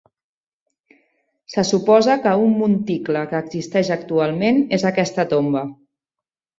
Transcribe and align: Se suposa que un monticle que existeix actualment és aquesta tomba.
Se 1.55 1.65
suposa 1.73 2.17
que 2.25 2.33
un 2.47 2.57
monticle 2.63 3.23
que 3.35 3.43
existeix 3.47 3.95
actualment 4.01 4.63
és 4.81 4.91
aquesta 4.95 5.31
tomba. 5.37 5.69